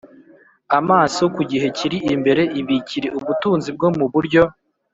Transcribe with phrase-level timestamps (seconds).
[0.79, 4.43] Amaso ku gihe kiri imbere ibikire ubutunzi bwo mu buryo